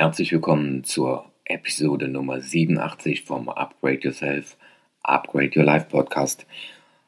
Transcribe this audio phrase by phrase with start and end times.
[0.00, 4.56] Herzlich willkommen zur Episode Nummer 87 vom Upgrade Yourself,
[5.02, 6.46] Upgrade Your Life Podcast.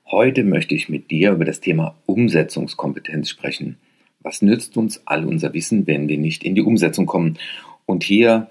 [0.04, 3.78] Heute möchte ich mit dir über das Thema Umsetzungskompetenz sprechen.
[4.20, 7.38] Was nützt uns all unser Wissen, wenn wir nicht in die Umsetzung kommen?
[7.86, 8.50] Und hier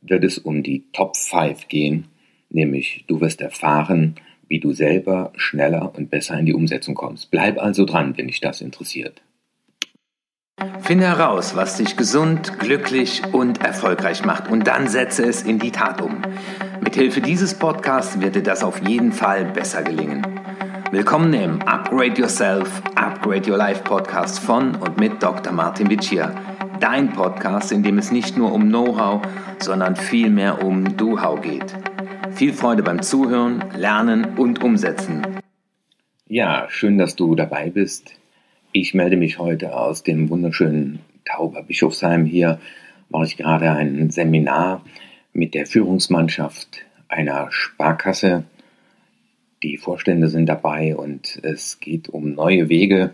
[0.00, 2.06] wird es um die Top 5 gehen,
[2.48, 4.14] nämlich du wirst erfahren,
[4.48, 7.30] wie du selber schneller und besser in die Umsetzung kommst.
[7.30, 9.20] Bleib also dran, wenn dich das interessiert.
[10.80, 15.72] Finde heraus, was dich gesund, glücklich und erfolgreich macht und dann setze es in die
[15.72, 16.22] Tat um.
[16.80, 20.26] Mithilfe dieses Podcasts wird dir das auf jeden Fall besser gelingen.
[20.90, 25.52] Willkommen im Upgrade Yourself, Upgrade Your Life Podcast von und mit Dr.
[25.52, 26.32] Martin Vicia.
[26.78, 29.22] Dein Podcast, in dem es nicht nur um Know-how,
[29.58, 31.74] sondern vielmehr um Do-How geht.
[32.34, 35.26] Viel Freude beim Zuhören, Lernen und Umsetzen.
[36.26, 38.14] Ja, schön, dass du dabei bist.
[38.74, 42.24] Ich melde mich heute aus dem wunderschönen Tauber Bischofsheim.
[42.24, 42.58] Hier
[43.10, 44.82] mache ich gerade ein Seminar
[45.34, 48.44] mit der Führungsmannschaft einer Sparkasse.
[49.62, 53.12] Die Vorstände sind dabei und es geht um neue Wege.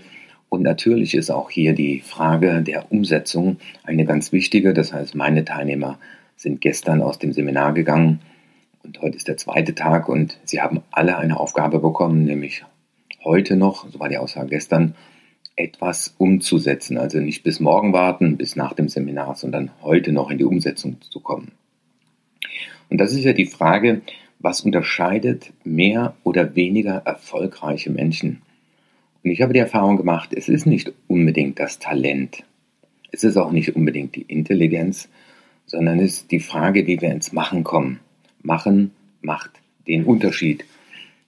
[0.48, 4.73] Und natürlich ist auch hier die Frage der Umsetzung eine ganz wichtige.
[4.75, 5.98] Das heißt, meine Teilnehmer
[6.36, 8.20] sind gestern aus dem Seminar gegangen
[8.84, 12.64] und heute ist der zweite Tag und sie haben alle eine Aufgabe bekommen, nämlich
[13.25, 14.95] heute noch, so war die Aussage gestern,
[15.59, 16.98] etwas umzusetzen.
[16.98, 21.01] Also nicht bis morgen warten, bis nach dem Seminar, sondern heute noch in die Umsetzung
[21.01, 21.53] zu kommen.
[22.89, 24.03] Und das ist ja die Frage,
[24.39, 28.41] was unterscheidet mehr oder weniger erfolgreiche Menschen?
[29.25, 32.45] Und ich habe die Erfahrung gemacht, es ist nicht unbedingt das Talent.
[33.11, 35.09] Es ist auch nicht unbedingt die Intelligenz,
[35.67, 37.98] sondern es ist die Frage, wie wir ins Machen kommen.
[38.42, 39.51] Machen macht
[39.89, 40.64] den Unterschied.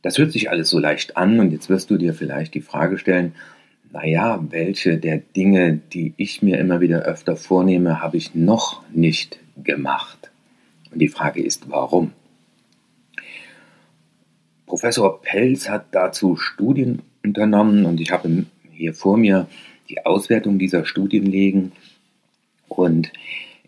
[0.03, 2.97] Das hört sich alles so leicht an und jetzt wirst du dir vielleicht die Frage
[2.97, 3.35] stellen,
[3.93, 9.41] naja, welche der Dinge, die ich mir immer wieder öfter vornehme, habe ich noch nicht
[9.63, 10.31] gemacht?
[10.93, 12.13] Und die Frage ist, warum?
[14.67, 19.49] Professor Pelz hat dazu Studien unternommen und ich habe hier vor mir
[19.89, 21.73] die Auswertung dieser Studien liegen
[22.69, 23.13] und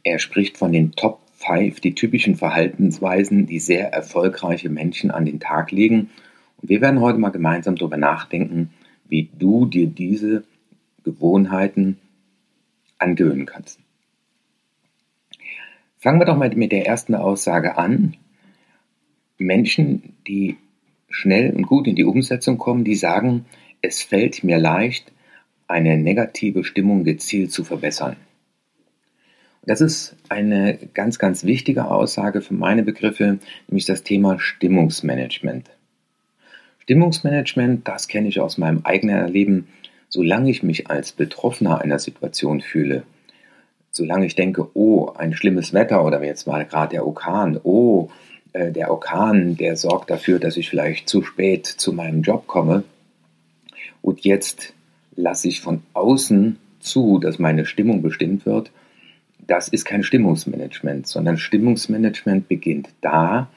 [0.04, 5.40] er spricht von den Top 5, die typischen Verhaltensweisen, die sehr erfolgreiche Menschen an den
[5.40, 6.10] Tag legen.
[6.60, 8.70] Und wir werden heute mal gemeinsam darüber nachdenken,
[9.12, 10.42] wie du dir diese
[11.04, 11.98] Gewohnheiten
[12.96, 13.78] angewöhnen kannst.
[15.98, 18.16] Fangen wir doch mal mit der ersten Aussage an.
[19.36, 20.56] Menschen, die
[21.10, 23.44] schnell und gut in die Umsetzung kommen, die sagen,
[23.82, 25.12] es fällt mir leicht,
[25.68, 28.16] eine negative Stimmung gezielt zu verbessern.
[29.66, 35.68] Das ist eine ganz, ganz wichtige Aussage für meine Begriffe, nämlich das Thema Stimmungsmanagement.
[36.82, 39.68] Stimmungsmanagement, das kenne ich aus meinem eigenen Erleben,
[40.08, 43.04] solange ich mich als Betroffener einer Situation fühle,
[43.92, 48.10] solange ich denke, oh, ein schlimmes Wetter oder jetzt mal gerade der Orkan, oh,
[48.52, 52.82] äh, der Orkan, der sorgt dafür, dass ich vielleicht zu spät zu meinem Job komme.
[54.00, 54.74] Und jetzt
[55.14, 58.72] lasse ich von außen zu, dass meine Stimmung bestimmt wird,
[59.46, 63.48] das ist kein Stimmungsmanagement, sondern Stimmungsmanagement beginnt da,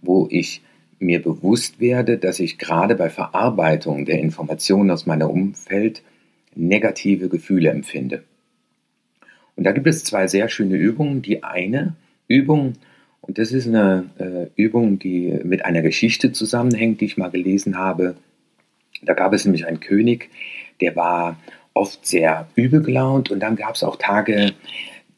[0.00, 0.62] wo ich
[0.98, 6.02] mir bewusst werde, dass ich gerade bei Verarbeitung der Informationen aus meinem Umfeld
[6.54, 8.22] negative Gefühle empfinde.
[9.56, 11.22] Und da gibt es zwei sehr schöne Übungen.
[11.22, 11.94] Die eine
[12.28, 12.74] Übung,
[13.20, 17.78] und das ist eine äh, Übung, die mit einer Geschichte zusammenhängt, die ich mal gelesen
[17.78, 18.16] habe.
[19.02, 20.30] Da gab es nämlich einen König,
[20.80, 21.38] der war
[21.72, 24.52] oft sehr übel gelaunt und dann gab es auch Tage,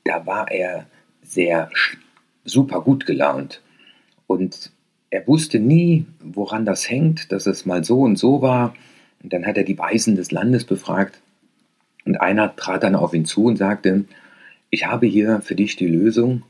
[0.04, 0.86] da war er
[1.22, 1.70] sehr
[2.44, 3.60] super gut gelaunt.
[4.26, 4.72] Und
[5.10, 8.74] er wusste nie, woran das hängt, dass es mal so und so war.
[9.22, 11.20] Und dann hat er die Weisen des Landes befragt.
[12.04, 14.04] Und einer trat dann auf ihn zu und sagte,
[14.70, 16.42] ich habe hier für dich die Lösung.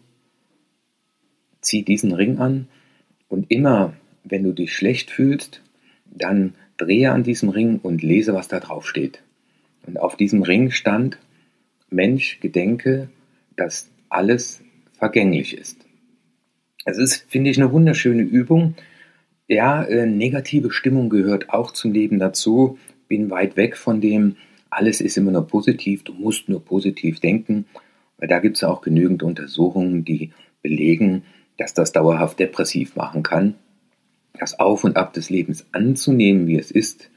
[1.61, 2.69] Zieh diesen Ring an
[3.29, 3.95] und immer,
[4.25, 5.63] wenn du dich schlecht fühlst,
[6.05, 9.23] dann drehe an diesem Ring und lese, was da drauf steht.
[9.87, 11.19] Und auf diesem Ring stand,
[11.91, 13.09] Mensch, gedenke,
[13.57, 14.63] dass alles
[14.93, 15.86] vergänglich ist.
[16.87, 18.77] Es ist, finde ich, eine wunderschöne Übung.
[19.49, 22.79] Ja, äh, negative Stimmung gehört auch zum Leben dazu.
[23.09, 24.37] Bin weit weg von dem,
[24.71, 27.67] alles ist immer nur positiv, du musst nur positiv denken.
[28.19, 30.31] Weil da gibt es auch genügend Untersuchungen, die
[30.63, 31.25] belegen,
[31.59, 33.57] dass das dauerhaft depressiv machen kann.
[34.39, 37.11] Das Auf und Ab des Lebens anzunehmen, wie es ist,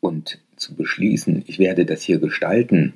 [0.00, 2.92] und zu beschließen, ich werde das hier gestalten.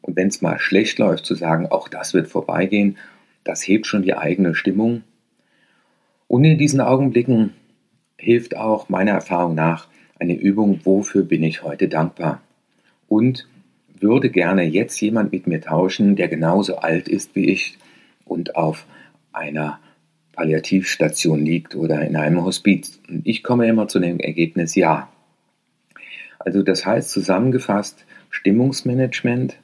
[0.00, 2.96] Und wenn es mal schlecht läuft, zu sagen, auch das wird vorbeigehen,
[3.44, 5.04] das hebt schon die eigene Stimmung
[6.30, 7.54] und in diesen Augenblicken
[8.16, 12.40] hilft auch meiner Erfahrung nach eine Übung, wofür bin ich heute dankbar?
[13.08, 13.48] Und
[13.98, 17.78] würde gerne jetzt jemand mit mir tauschen, der genauso alt ist wie ich
[18.24, 18.86] und auf
[19.32, 19.80] einer
[20.30, 23.00] Palliativstation liegt oder in einem Hospiz.
[23.08, 25.08] Und ich komme immer zu dem Ergebnis ja.
[26.38, 29.56] Also das heißt zusammengefasst Stimmungsmanagement.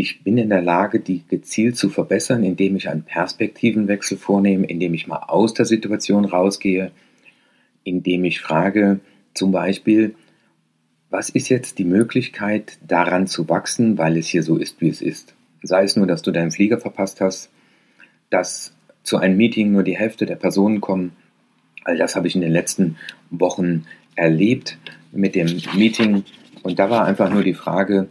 [0.00, 4.94] Ich bin in der Lage, die gezielt zu verbessern, indem ich einen Perspektivenwechsel vornehme, indem
[4.94, 6.92] ich mal aus der Situation rausgehe,
[7.82, 9.00] indem ich frage,
[9.34, 10.14] zum Beispiel,
[11.10, 15.02] was ist jetzt die Möglichkeit, daran zu wachsen, weil es hier so ist, wie es
[15.02, 15.34] ist?
[15.64, 17.50] Sei es nur, dass du deinen Flieger verpasst hast,
[18.30, 21.10] dass zu einem Meeting nur die Hälfte der Personen kommen.
[21.82, 22.98] All das habe ich in den letzten
[23.30, 23.84] Wochen
[24.14, 24.78] erlebt
[25.10, 26.22] mit dem Meeting.
[26.62, 28.06] Und da war einfach nur die Frage,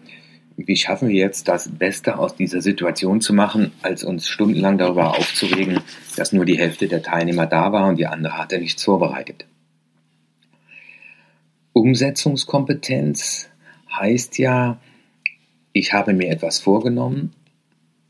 [0.58, 5.16] wie schaffen wir jetzt das Beste aus dieser Situation zu machen, als uns stundenlang darüber
[5.16, 5.82] aufzuregen,
[6.16, 9.46] dass nur die Hälfte der Teilnehmer da war und die andere hatte nichts vorbereitet.
[11.74, 13.50] Umsetzungskompetenz
[13.92, 14.80] heißt ja,
[15.74, 17.34] ich habe mir etwas vorgenommen,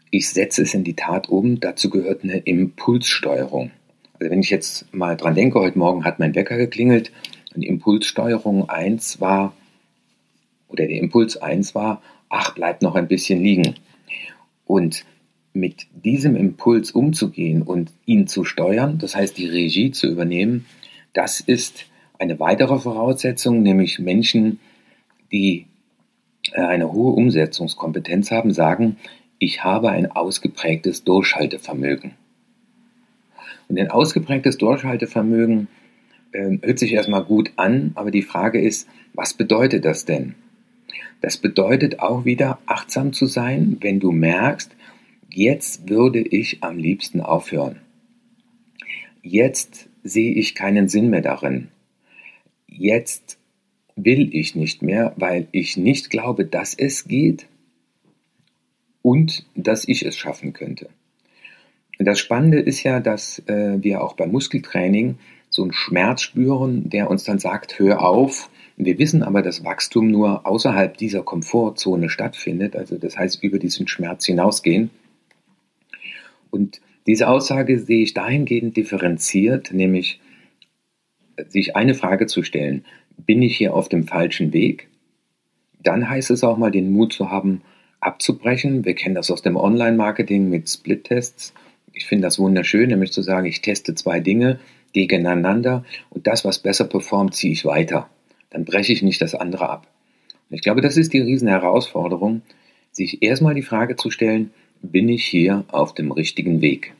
[0.09, 3.71] ich setze es in die Tat um, dazu gehört eine Impulssteuerung.
[4.13, 7.11] Also wenn ich jetzt mal dran denke, heute Morgen hat mein Wecker geklingelt
[7.53, 9.53] und Impulssteuerung 1 war,
[10.69, 13.75] oder der Impuls 1 war, ach, bleib noch ein bisschen liegen.
[14.65, 15.06] Und
[15.53, 20.65] mit diesem Impuls umzugehen und ihn zu steuern, das heißt die Regie zu übernehmen,
[21.13, 21.85] das ist
[22.19, 24.59] eine weitere Voraussetzung, nämlich Menschen,
[25.31, 25.65] die
[26.51, 28.97] äh, eine hohe Umsetzungskompetenz haben, sagen,
[29.39, 32.13] ich habe ein ausgeprägtes Durchhaltevermögen.
[33.68, 35.68] Und ein ausgeprägtes Durchhaltevermögen
[36.31, 40.35] äh, hört sich erstmal gut an, aber die Frage ist, was bedeutet das denn?
[41.21, 44.71] Das bedeutet auch wieder achtsam zu sein, wenn du merkst,
[45.29, 47.81] jetzt würde ich am liebsten aufhören.
[49.21, 51.69] Jetzt sehe ich keinen Sinn mehr darin
[52.77, 53.39] jetzt
[53.95, 57.47] will ich nicht mehr, weil ich nicht glaube, dass es geht
[59.01, 60.89] und dass ich es schaffen könnte.
[61.97, 65.17] Das Spannende ist ja, dass äh, wir auch beim Muskeltraining
[65.49, 68.49] so einen Schmerz spüren, der uns dann sagt, hör auf.
[68.77, 73.88] Wir wissen aber, dass Wachstum nur außerhalb dieser Komfortzone stattfindet, also das heißt über diesen
[73.88, 74.91] Schmerz hinausgehen.
[76.51, 80.19] Und diese Aussage sehe ich dahingehend differenziert, nämlich
[81.47, 82.85] sich eine Frage zu stellen,
[83.18, 84.89] bin ich hier auf dem falschen Weg?
[85.81, 87.62] Dann heißt es auch mal den Mut zu haben,
[88.00, 88.85] abzubrechen.
[88.85, 91.53] Wir kennen das aus dem Online-Marketing mit Split-Tests.
[91.94, 94.59] Ich finde das wunderschön, nämlich zu sagen, ich teste zwei Dinge
[94.94, 98.07] gegeneinander und das, was besser performt, ziehe ich weiter.
[98.49, 99.88] Dann breche ich nicht das andere ab.
[100.49, 102.41] Ich glaube, das ist die riesen Herausforderung,
[102.91, 104.51] sich erstmal die Frage zu stellen,
[104.81, 106.94] bin ich hier auf dem richtigen Weg?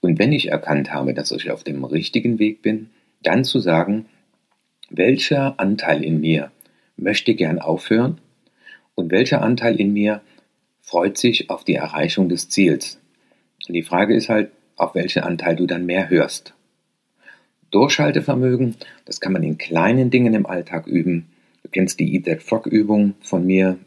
[0.00, 2.90] Und wenn ich erkannt habe, dass ich auf dem richtigen Weg bin,
[3.22, 4.06] dann zu sagen,
[4.90, 6.52] welcher Anteil in mir
[6.96, 8.20] möchte gern aufhören
[8.94, 10.20] und welcher Anteil in mir
[10.80, 13.00] freut sich auf die Erreichung des Ziels.
[13.66, 16.54] Und die Frage ist halt, auf welchen Anteil du dann mehr hörst.
[17.76, 18.74] Durchhaltevermögen,
[19.04, 21.26] das kann man in kleinen Dingen im Alltag üben.
[21.62, 23.78] Du kennst die Eat That Frog Übung von mir,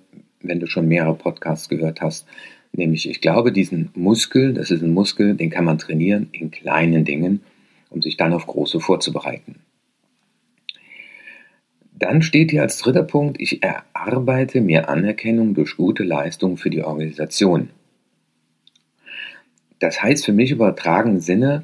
[0.42, 2.28] wenn du schon mehrere Podcasts gehört hast.
[2.72, 7.04] Nämlich, ich glaube, diesen Muskel, das ist ein Muskel, den kann man trainieren in kleinen
[7.04, 7.42] Dingen
[7.90, 9.56] um sich dann auf große vorzubereiten.
[11.94, 16.84] Dann steht hier als dritter Punkt, ich erarbeite mir Anerkennung durch gute Leistung für die
[16.84, 17.72] Organisation.
[19.80, 21.64] Das heißt für mich übertragen Sinne,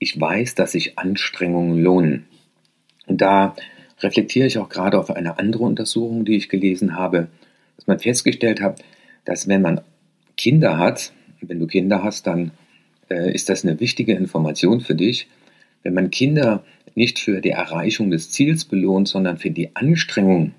[0.00, 2.24] ich weiß, dass sich Anstrengungen lohnen.
[3.06, 3.54] Und da
[4.00, 7.28] reflektiere ich auch gerade auf eine andere Untersuchung, die ich gelesen habe,
[7.76, 8.82] dass man festgestellt hat,
[9.24, 9.82] dass wenn man
[10.36, 12.50] Kinder hat, wenn du Kinder hast, dann
[13.10, 15.28] äh, ist das eine wichtige Information für dich,
[15.82, 16.64] wenn man Kinder
[16.94, 20.54] nicht für die Erreichung des Ziels belohnt, sondern für die Anstrengung,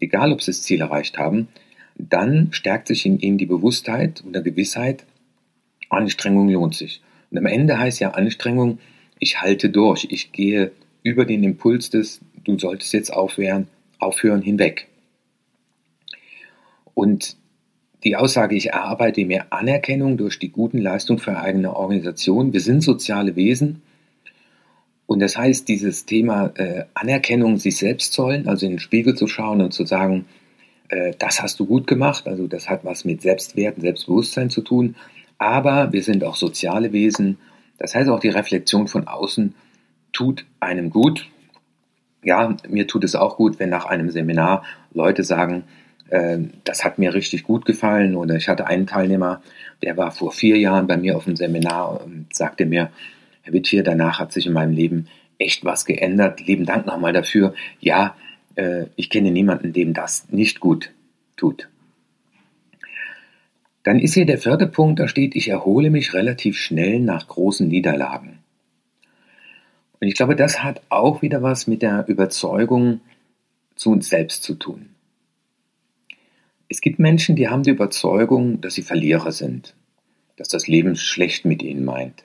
[0.00, 1.48] egal ob sie das Ziel erreicht haben,
[1.96, 5.04] dann stärkt sich in ihnen die Bewusstheit und der Gewissheit,
[5.90, 7.02] Anstrengung lohnt sich.
[7.30, 8.78] Und am Ende heißt ja Anstrengung,
[9.18, 13.68] ich halte durch, ich gehe über den Impuls des, du solltest jetzt aufhören,
[13.98, 14.88] aufhören hinweg.
[16.94, 17.36] Und
[18.04, 22.52] die Aussage, ich erarbeite mir Anerkennung durch die guten Leistungen für eigene Organisation.
[22.52, 23.82] Wir sind soziale Wesen
[25.08, 29.26] und das heißt, dieses Thema äh, Anerkennung sich selbst zollen, also in den Spiegel zu
[29.26, 30.26] schauen und zu sagen,
[30.90, 34.60] äh, das hast du gut gemacht, also das hat was mit Selbstwert und Selbstbewusstsein zu
[34.60, 34.96] tun,
[35.38, 37.38] aber wir sind auch soziale Wesen,
[37.78, 39.54] das heißt auch die Reflexion von außen
[40.12, 41.28] tut einem gut.
[42.22, 45.64] Ja, mir tut es auch gut, wenn nach einem Seminar Leute sagen,
[46.10, 49.40] äh, das hat mir richtig gut gefallen oder ich hatte einen Teilnehmer,
[49.82, 52.90] der war vor vier Jahren bei mir auf dem Seminar und sagte mir,
[53.42, 55.06] Herr Wittier, danach hat sich in meinem Leben
[55.38, 56.40] echt was geändert.
[56.46, 57.54] Lieben Dank nochmal dafür.
[57.80, 58.16] Ja,
[58.56, 60.90] äh, ich kenne niemanden, dem das nicht gut
[61.36, 61.68] tut.
[63.88, 67.66] Dann ist hier der vierte Punkt, da steht, ich erhole mich relativ schnell nach großen
[67.66, 68.40] Niederlagen.
[69.98, 73.00] Und ich glaube, das hat auch wieder was mit der Überzeugung
[73.76, 74.90] zu uns selbst zu tun.
[76.68, 79.74] Es gibt Menschen, die haben die Überzeugung, dass sie Verlierer sind,
[80.36, 82.24] dass das Leben schlecht mit ihnen meint.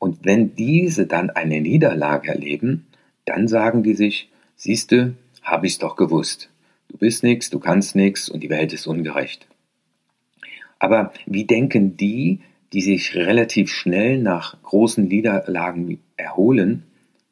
[0.00, 2.88] Und wenn diese dann eine Niederlage erleben,
[3.26, 6.50] dann sagen die sich, siehste, habe ich's doch gewusst.
[6.88, 9.46] Du bist nichts, du kannst nichts und die Welt ist ungerecht.
[10.78, 12.40] Aber wie denken die,
[12.72, 16.84] die sich relativ schnell nach großen Niederlagen erholen,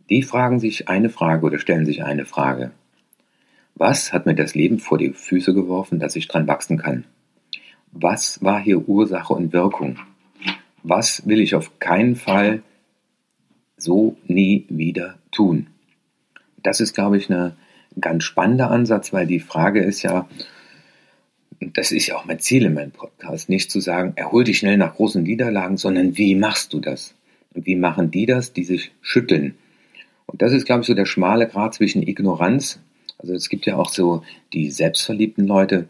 [0.08, 2.72] die fragen sich eine Frage oder stellen sich eine Frage.
[3.74, 7.04] Was hat mir das Leben vor die Füße geworfen, dass ich dran wachsen kann?
[7.92, 9.98] Was war hier Ursache und Wirkung?
[10.82, 12.62] Was will ich auf keinen Fall
[13.76, 15.66] so nie wieder tun?
[16.62, 17.52] Das ist, glaube ich, ein
[18.00, 20.26] ganz spannender Ansatz, weil die Frage ist ja,
[21.60, 24.76] das ist ja auch mein Ziel in meinem Podcast, nicht zu sagen, erhol dich schnell
[24.76, 27.14] nach großen Niederlagen, sondern wie machst du das?
[27.54, 29.54] Und wie machen die das, die sich schütteln?
[30.26, 32.80] Und das ist, glaube ich, so der schmale Grad zwischen Ignoranz
[33.18, 34.22] also es gibt ja auch so
[34.52, 35.88] die selbstverliebten Leute,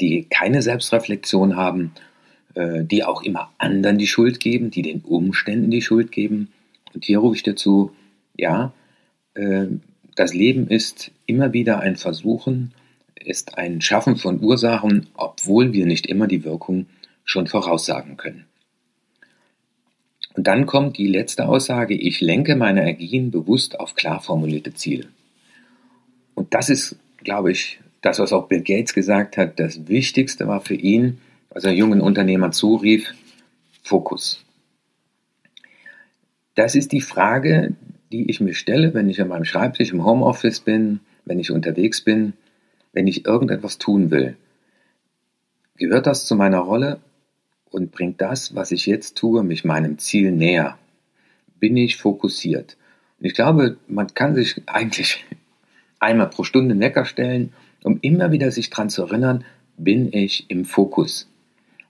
[0.00, 1.92] die keine Selbstreflexion haben,
[2.54, 6.52] äh, die auch immer anderen die Schuld geben, die den Umständen die Schuld geben.
[6.92, 7.92] Und hier rufe ich dazu,
[8.36, 8.72] ja,
[9.34, 9.66] äh,
[10.16, 12.72] das Leben ist immer wieder ein Versuchen,
[13.24, 16.86] ist ein Schaffen von Ursachen, obwohl wir nicht immer die Wirkung
[17.24, 18.44] schon voraussagen können.
[20.34, 25.06] Und dann kommt die letzte Aussage, ich lenke meine Energien bewusst auf klar formulierte Ziele.
[26.34, 30.60] Und das ist, glaube ich, das, was auch Bill Gates gesagt hat, das Wichtigste war
[30.60, 31.18] für ihn,
[31.50, 33.14] was er jungen Unternehmern zurief,
[33.82, 34.44] Fokus.
[36.54, 37.74] Das ist die Frage,
[38.12, 42.00] die ich mir stelle, wenn ich an meinem Schreibtisch im Homeoffice bin, wenn ich unterwegs
[42.00, 42.34] bin,
[42.94, 44.36] wenn ich irgendetwas tun will.
[45.76, 47.00] Gehört das zu meiner Rolle
[47.70, 50.78] und bringt das, was ich jetzt tue, mich meinem Ziel näher?
[51.58, 52.76] Bin ich fokussiert?
[53.18, 55.24] Und ich glaube, man kann sich eigentlich
[55.98, 59.44] einmal pro Stunde einen Wecker stellen, um immer wieder sich daran zu erinnern,
[59.76, 61.28] bin ich im Fokus.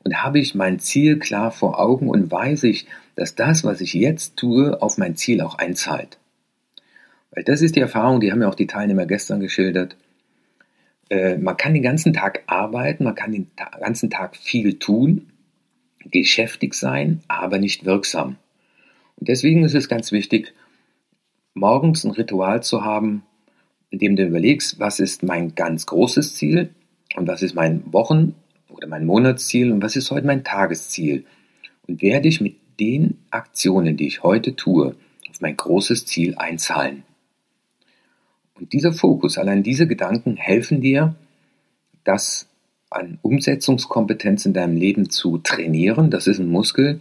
[0.02, 3.94] Und habe ich mein Ziel klar vor Augen und weiß ich, dass das, was ich
[3.94, 6.18] jetzt tue, auf mein Ziel auch einzahlt.
[7.30, 9.96] Weil das ist die Erfahrung, die haben ja auch die Teilnehmer gestern geschildert.
[11.11, 15.30] Äh, man kann den ganzen Tag arbeiten, man kann den ganzen Tag viel tun,
[16.11, 18.37] geschäftig sein, aber nicht wirksam.
[19.16, 20.54] Und deswegen ist es ganz wichtig,
[21.54, 23.23] morgens ein Ritual zu haben,
[23.90, 26.70] indem du überlegst, was ist mein ganz großes Ziel
[27.16, 28.34] und was ist mein Wochen-
[28.68, 31.25] oder mein Monatsziel und was ist heute mein Tagesziel.
[31.87, 34.96] Und werde ich mit den Aktionen, die ich heute tue,
[35.30, 37.04] auf mein großes Ziel einzahlen.
[38.73, 41.14] Dieser Fokus, allein diese Gedanken helfen dir,
[42.04, 42.49] das
[42.90, 46.11] an Umsetzungskompetenz in deinem Leben zu trainieren.
[46.11, 47.00] Das ist ein Muskel.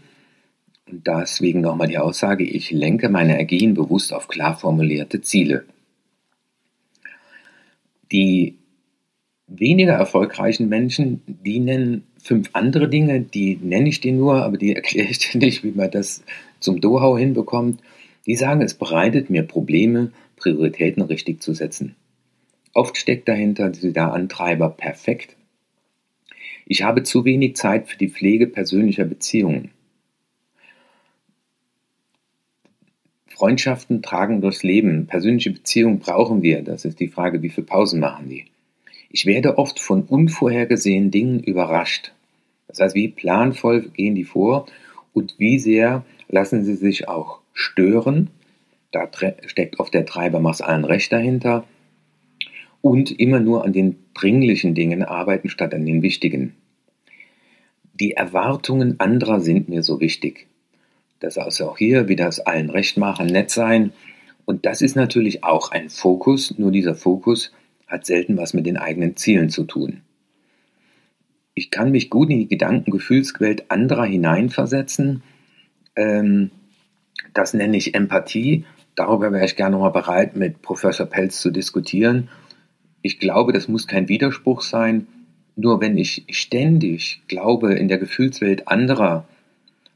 [0.89, 5.65] Und deswegen nochmal die Aussage, ich lenke meine Energien bewusst auf klar formulierte Ziele.
[8.11, 8.57] Die
[9.47, 14.75] weniger erfolgreichen Menschen, die nennen fünf andere Dinge, die nenne ich dir nur, aber die
[14.75, 16.23] erkläre ich dir nicht, wie man das
[16.59, 17.81] zum Dohau hinbekommt.
[18.25, 21.95] Die sagen, es bereitet mir Probleme, Prioritäten richtig zu setzen.
[22.73, 25.35] Oft steckt dahinter der Antreiber perfekt.
[26.65, 29.71] Ich habe zu wenig Zeit für die Pflege persönlicher Beziehungen.
[33.27, 35.07] Freundschaften tragen durchs Leben.
[35.07, 36.61] Persönliche Beziehungen brauchen wir.
[36.61, 38.45] Das ist die Frage, wie viele Pausen machen die.
[39.09, 42.13] Ich werde oft von unvorhergesehenen Dingen überrascht.
[42.67, 44.65] Das heißt, wie planvoll gehen die vor
[45.13, 48.29] und wie sehr lassen sie sich auch stören.
[48.93, 49.09] Da
[49.47, 51.65] steckt oft der Treiber mach's allen recht dahinter.
[52.79, 56.55] Und immer nur an den dringlichen Dingen arbeiten statt an den wichtigen.
[57.95, 60.47] Die Erwartungen anderer sind mir so wichtig.
[61.19, 63.93] Das ist auch hier wieder das allen recht machen, nett sein.
[64.45, 67.51] Und das ist natürlich auch ein Fokus, nur dieser Fokus
[67.87, 70.01] hat selten was mit den eigenen Zielen zu tun.
[71.55, 72.91] Ich kann mich gut in die Gedanken,
[73.69, 75.23] anderer hineinversetzen.
[75.95, 76.51] Ähm,
[77.33, 78.65] das nenne ich Empathie.
[78.95, 82.29] Darüber wäre ich gerne mal bereit, mit Professor Pelz zu diskutieren.
[83.01, 85.07] Ich glaube, das muss kein Widerspruch sein.
[85.55, 89.27] Nur wenn ich ständig glaube, in der Gefühlswelt anderer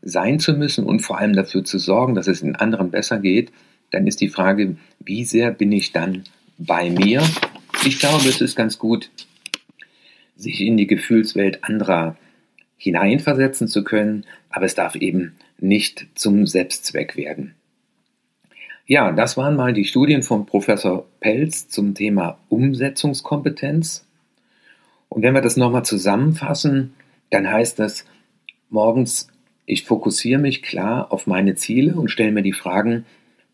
[0.02, 3.52] sein zu müssen und vor allem dafür zu sorgen, dass es den anderen besser geht,
[3.92, 6.24] dann ist die Frage, wie sehr bin ich dann
[6.58, 7.24] bei mir?
[7.86, 9.10] Ich glaube, es ist ganz gut,
[10.36, 12.18] sich in die Gefühlswelt anderer
[12.78, 17.57] hineinversetzen zu können, aber es darf eben nicht zum Selbstzweck werden.
[18.90, 24.08] Ja, das waren mal die Studien von Professor Pelz zum Thema Umsetzungskompetenz.
[25.10, 26.94] Und wenn wir das nochmal zusammenfassen,
[27.30, 28.06] dann heißt das
[28.70, 29.28] morgens,
[29.66, 33.06] ich fokussiere mich klar auf meine Ziele und stelle mir die Fragen,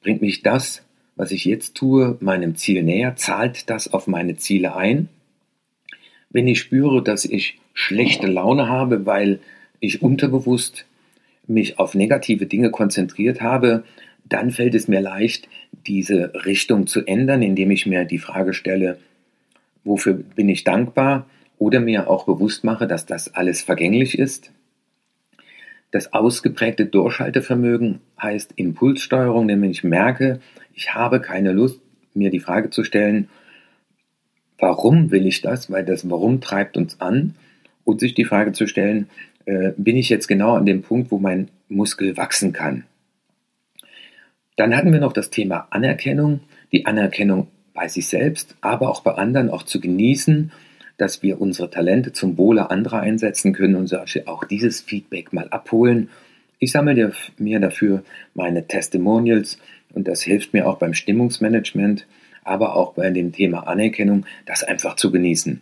[0.04, 0.86] bringt mich das,
[1.16, 3.16] was ich jetzt tue, meinem Ziel näher?
[3.16, 5.10] Zahlt das auf meine Ziele ein?
[6.30, 9.40] Wenn ich spüre, dass ich schlechte Laune habe, weil
[9.80, 10.86] ich unterbewusst
[11.48, 13.84] mich auf negative Dinge konzentriert habe,
[14.34, 15.48] dann fällt es mir leicht,
[15.86, 18.98] diese Richtung zu ändern, indem ich mir die Frage stelle,
[19.84, 24.52] wofür bin ich dankbar oder mir auch bewusst mache, dass das alles vergänglich ist.
[25.92, 30.40] Das ausgeprägte Durchhaltevermögen heißt Impulssteuerung, nämlich ich merke,
[30.74, 31.80] ich habe keine Lust,
[32.16, 33.30] mir die Frage zu stellen,
[34.58, 37.36] warum will ich das, weil das Warum treibt uns an
[37.84, 39.10] und sich die Frage zu stellen,
[39.46, 42.86] äh, bin ich jetzt genau an dem Punkt, wo mein Muskel wachsen kann.
[44.56, 46.42] Dann hatten wir noch das Thema Anerkennung,
[46.72, 50.52] die Anerkennung bei sich selbst, aber auch bei anderen auch zu genießen,
[50.98, 53.94] dass wir unsere Talente zum Wohle anderer einsetzen können und
[54.28, 56.10] auch dieses Feedback mal abholen.
[56.60, 58.04] Ich sammle mir dafür
[58.36, 59.58] meine Testimonials
[59.92, 62.06] und das hilft mir auch beim Stimmungsmanagement,
[62.44, 65.62] aber auch bei dem Thema Anerkennung, das einfach zu genießen.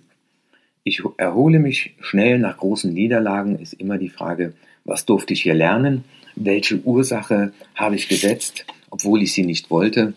[0.84, 5.54] Ich erhole mich schnell nach großen Niederlagen, ist immer die Frage, was durfte ich hier
[5.54, 6.04] lernen?
[6.44, 10.14] Welche Ursache habe ich gesetzt, obwohl ich sie nicht wollte?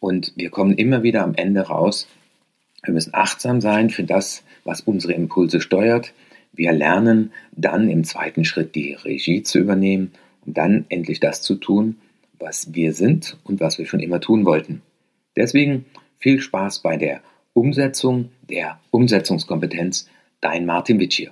[0.00, 2.08] Und wir kommen immer wieder am Ende raus.
[2.82, 6.12] Wir müssen achtsam sein für das, was unsere Impulse steuert.
[6.52, 10.12] Wir lernen dann im zweiten Schritt die Regie zu übernehmen
[10.44, 11.96] und dann endlich das zu tun,
[12.40, 14.82] was wir sind und was wir schon immer tun wollten.
[15.36, 15.84] Deswegen
[16.18, 17.20] viel Spaß bei der
[17.52, 20.08] Umsetzung der Umsetzungskompetenz.
[20.40, 21.28] Dein Martin Witsch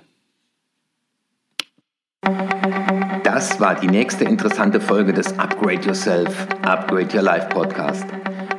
[3.35, 8.05] Das war die nächste interessante Folge des Upgrade Yourself, Upgrade Your Life Podcast.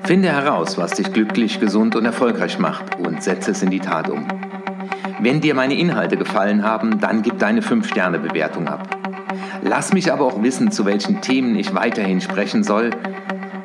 [0.04, 4.10] Finde heraus, was dich glücklich, gesund und erfolgreich macht und setze es in die Tat
[4.10, 4.28] um.
[5.18, 8.94] Wenn dir meine Inhalte gefallen haben, dann gib deine 5-Sterne-Bewertung ab.
[9.62, 12.90] Lass mich aber auch wissen, zu welchen Themen ich weiterhin sprechen soll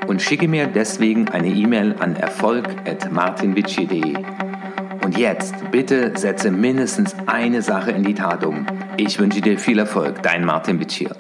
[0.08, 4.14] und schicke mir deswegen eine E-Mail an erfolg.martinwitschi.de.
[5.12, 8.66] Und jetzt bitte setze mindestens eine Sache in die Tat um.
[8.96, 11.12] Ich wünsche dir viel Erfolg, dein Martin Witschier.